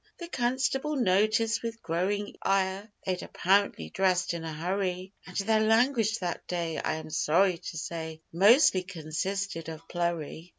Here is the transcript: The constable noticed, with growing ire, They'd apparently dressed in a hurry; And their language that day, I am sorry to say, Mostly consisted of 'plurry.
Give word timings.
The 0.17 0.27
constable 0.29 0.95
noticed, 0.95 1.61
with 1.61 1.83
growing 1.83 2.33
ire, 2.41 2.91
They'd 3.05 3.21
apparently 3.21 3.91
dressed 3.91 4.33
in 4.33 4.43
a 4.43 4.51
hurry; 4.51 5.13
And 5.27 5.37
their 5.37 5.59
language 5.59 6.17
that 6.17 6.47
day, 6.47 6.79
I 6.79 6.95
am 6.95 7.11
sorry 7.11 7.59
to 7.59 7.77
say, 7.77 8.21
Mostly 8.33 8.81
consisted 8.81 9.69
of 9.69 9.87
'plurry. 9.87 10.49